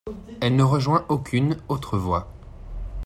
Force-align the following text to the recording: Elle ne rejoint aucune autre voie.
Elle 0.39 0.55
ne 0.55 0.63
rejoint 0.63 1.05
aucune 1.09 1.57
autre 1.69 1.95
voie. 1.99 2.27